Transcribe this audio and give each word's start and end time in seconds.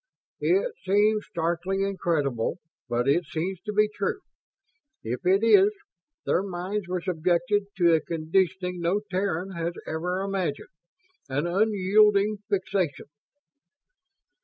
"It 0.39 0.73
seems 0.83 1.27
starkly 1.27 1.83
incredible, 1.83 2.57
but 2.89 3.07
it 3.07 3.25
seems 3.27 3.61
to 3.67 3.71
be 3.71 3.87
true. 3.87 4.19
If 5.03 5.23
it 5.27 5.43
is, 5.43 5.69
their 6.25 6.41
minds 6.41 6.87
were 6.87 7.01
subjected 7.01 7.65
to 7.77 7.93
a 7.93 8.01
conditioning 8.01 8.79
no 8.81 9.01
Terran 9.11 9.51
has 9.51 9.75
ever 9.85 10.21
imagined 10.21 10.69
an 11.29 11.45
unyielding 11.45 12.39
fixation." 12.49 13.09